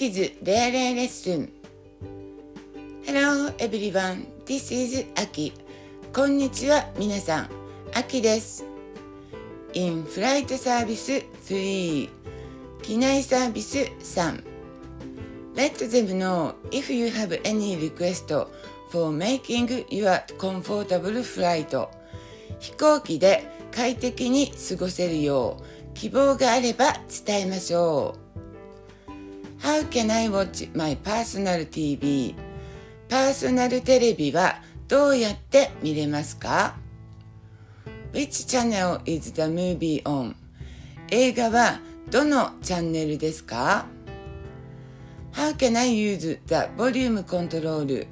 [0.00, 1.52] Aki's Daily Lesson
[3.04, 5.52] Hello everyone, this is Aki
[6.10, 7.50] こんにちは皆さん、
[7.92, 8.64] Aki です
[9.74, 12.08] In Flight Service 3
[12.80, 14.42] 機内サービス3
[15.54, 18.34] Let them know if you have any request
[18.90, 21.88] for making your comfortable flight
[22.58, 26.94] 飛行機で快適に過ごせるよう希望があれば
[27.26, 28.49] 伝えましょう
[29.62, 32.34] How can I watch my personal TV?
[33.10, 36.76] パーソナルテレビはどうやって見れますか
[38.12, 40.34] ?Which channel is the movie on?
[41.10, 43.84] 映画はどのチャンネルですか
[45.32, 48.06] ?How can I use the volume control?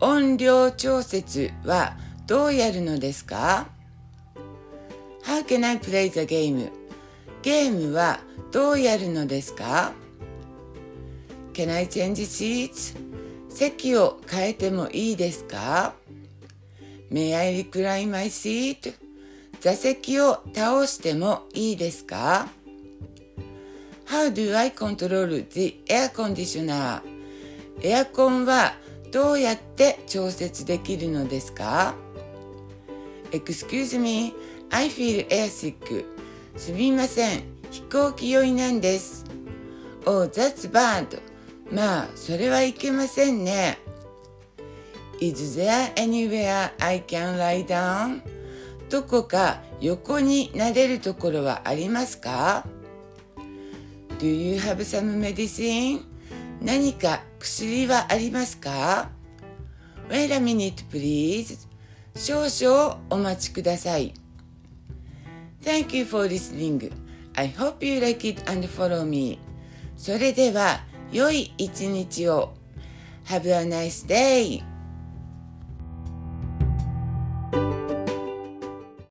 [0.00, 3.68] 音量調節はどうやるのですか
[5.24, 6.70] ?How can I play the game?
[7.42, 9.92] ゲームはどうやるのですか
[11.52, 12.96] ?Can I change seats?
[13.48, 15.94] 席を変えてもいいですか
[17.10, 18.94] ?May I recline my seat?
[19.60, 22.48] 座席を倒してもいいですか
[24.06, 27.00] ?How do I control the air conditioner?
[27.82, 28.74] エアコンは
[29.12, 31.94] どうやって調節できるのですか
[33.30, 34.34] ?Excuse me,
[34.70, 36.06] I feel airsick.
[36.56, 39.24] すみません、飛行機酔いなんです。
[40.04, 41.31] Oh, that's bad.
[41.72, 43.78] まあ、それはいけませんね。
[45.20, 48.20] Is there anywhere I can lie down?
[48.90, 52.66] どこか横になれるところはありますか
[54.18, 56.02] ?Do you have some medicine?
[56.60, 59.10] 何か薬はありますか
[60.10, 61.66] ?Wait a minute please.
[62.14, 64.12] 少々お待ちください。
[65.64, 66.92] Thank you for listening.
[67.34, 69.38] I hope you like it and follow me.
[69.96, 72.54] それでは、良い一日を。
[73.26, 74.71] Have a nice day!